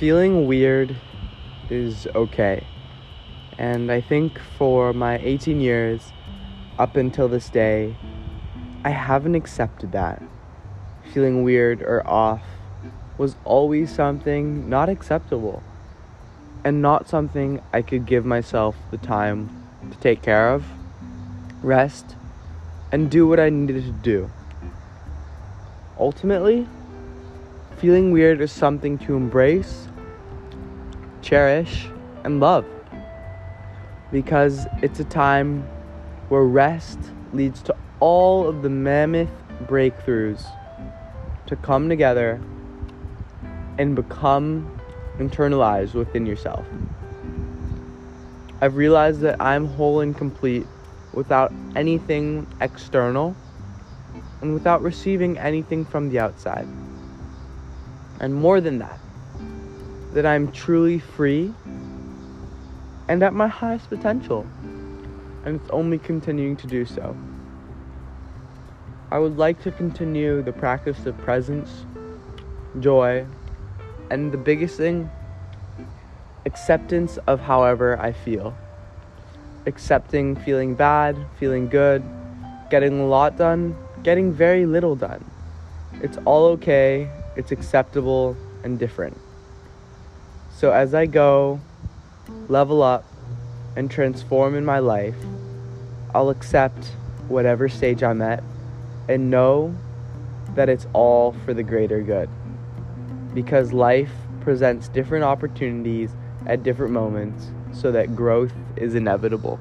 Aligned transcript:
feeling 0.00 0.46
weird 0.46 0.96
is 1.68 2.08
okay. 2.14 2.66
And 3.58 3.92
I 3.92 4.00
think 4.00 4.38
for 4.56 4.94
my 4.94 5.18
18 5.18 5.60
years 5.60 6.14
up 6.78 6.96
until 6.96 7.28
this 7.28 7.50
day, 7.50 7.94
I 8.82 8.88
haven't 8.88 9.34
accepted 9.34 9.92
that. 9.92 10.22
Feeling 11.12 11.44
weird 11.44 11.82
or 11.82 12.02
off 12.08 12.40
was 13.18 13.36
always 13.44 13.94
something 13.94 14.70
not 14.70 14.88
acceptable 14.88 15.62
and 16.64 16.80
not 16.80 17.06
something 17.06 17.60
I 17.70 17.82
could 17.82 18.06
give 18.06 18.24
myself 18.24 18.76
the 18.90 18.96
time 18.96 19.50
to 19.90 19.98
take 19.98 20.22
care 20.22 20.48
of, 20.48 20.64
rest, 21.62 22.16
and 22.90 23.10
do 23.10 23.26
what 23.26 23.38
I 23.38 23.50
needed 23.50 23.84
to 23.84 23.92
do. 23.92 24.30
Ultimately, 25.98 26.66
feeling 27.80 28.12
weird 28.12 28.42
is 28.42 28.52
something 28.52 28.98
to 28.98 29.16
embrace, 29.16 29.88
cherish, 31.22 31.88
and 32.24 32.38
love 32.38 32.66
because 34.12 34.66
it's 34.82 35.00
a 35.00 35.04
time 35.04 35.62
where 36.28 36.42
rest 36.42 36.98
leads 37.32 37.62
to 37.62 37.74
all 37.98 38.46
of 38.46 38.60
the 38.60 38.68
mammoth 38.68 39.30
breakthroughs 39.64 40.44
to 41.46 41.56
come 41.56 41.88
together 41.88 42.38
and 43.78 43.96
become 43.96 44.78
internalized 45.18 45.94
within 45.94 46.26
yourself. 46.26 46.66
I've 48.60 48.76
realized 48.76 49.22
that 49.22 49.40
I'm 49.40 49.64
whole 49.66 50.00
and 50.00 50.14
complete 50.14 50.66
without 51.12 51.50
anything 51.76 52.46
external 52.60 53.34
and 54.42 54.52
without 54.52 54.82
receiving 54.82 55.38
anything 55.38 55.86
from 55.86 56.10
the 56.10 56.18
outside. 56.18 56.68
And 58.20 58.34
more 58.34 58.60
than 58.60 58.78
that, 58.78 58.98
that 60.12 60.26
I'm 60.26 60.52
truly 60.52 60.98
free 60.98 61.54
and 63.08 63.22
at 63.22 63.32
my 63.32 63.48
highest 63.48 63.88
potential, 63.88 64.46
and 65.44 65.60
it's 65.60 65.70
only 65.70 65.98
continuing 65.98 66.56
to 66.58 66.66
do 66.66 66.84
so. 66.84 67.16
I 69.10 69.18
would 69.18 69.36
like 69.36 69.60
to 69.62 69.72
continue 69.72 70.42
the 70.42 70.52
practice 70.52 71.06
of 71.06 71.18
presence, 71.18 71.86
joy, 72.78 73.26
and 74.10 74.30
the 74.30 74.38
biggest 74.38 74.76
thing, 74.76 75.10
acceptance 76.46 77.16
of 77.26 77.40
however 77.40 77.98
I 77.98 78.12
feel. 78.12 78.54
Accepting 79.66 80.36
feeling 80.36 80.74
bad, 80.74 81.16
feeling 81.38 81.68
good, 81.68 82.04
getting 82.70 83.00
a 83.00 83.06
lot 83.06 83.36
done, 83.36 83.76
getting 84.04 84.32
very 84.32 84.66
little 84.66 84.94
done. 84.94 85.24
It's 86.02 86.18
all 86.24 86.46
okay, 86.52 87.10
it's 87.36 87.52
acceptable 87.52 88.36
and 88.64 88.78
different. 88.78 89.16
So 90.52 90.72
as 90.72 90.94
I 90.94 91.06
go, 91.06 91.60
level 92.48 92.82
up, 92.82 93.04
and 93.76 93.90
transform 93.90 94.54
in 94.54 94.64
my 94.64 94.78
life, 94.78 95.14
I'll 96.14 96.30
accept 96.30 96.84
whatever 97.28 97.68
stage 97.68 98.02
I'm 98.02 98.20
at 98.20 98.42
and 99.08 99.30
know 99.30 99.74
that 100.54 100.68
it's 100.68 100.86
all 100.92 101.32
for 101.44 101.54
the 101.54 101.62
greater 101.62 102.02
good. 102.02 102.28
Because 103.32 103.72
life 103.72 104.10
presents 104.40 104.88
different 104.88 105.24
opportunities 105.24 106.10
at 106.46 106.62
different 106.62 106.92
moments 106.92 107.50
so 107.72 107.92
that 107.92 108.16
growth 108.16 108.52
is 108.76 108.94
inevitable. 108.94 109.60